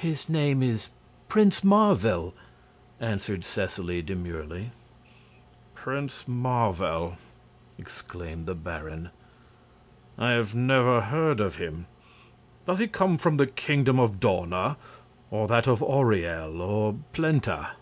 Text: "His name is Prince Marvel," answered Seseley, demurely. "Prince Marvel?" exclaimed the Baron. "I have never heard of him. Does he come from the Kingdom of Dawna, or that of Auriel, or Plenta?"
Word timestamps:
"His 0.00 0.28
name 0.28 0.62
is 0.62 0.90
Prince 1.30 1.64
Marvel," 1.64 2.34
answered 3.00 3.42
Seseley, 3.42 4.02
demurely. 4.02 4.70
"Prince 5.74 6.28
Marvel?" 6.28 7.16
exclaimed 7.78 8.44
the 8.44 8.54
Baron. 8.54 9.08
"I 10.18 10.32
have 10.32 10.54
never 10.54 11.00
heard 11.00 11.40
of 11.40 11.56
him. 11.56 11.86
Does 12.66 12.80
he 12.80 12.86
come 12.86 13.16
from 13.16 13.38
the 13.38 13.46
Kingdom 13.46 13.98
of 13.98 14.20
Dawna, 14.20 14.76
or 15.30 15.48
that 15.48 15.66
of 15.66 15.82
Auriel, 15.82 16.60
or 16.60 16.96
Plenta?" 17.14 17.76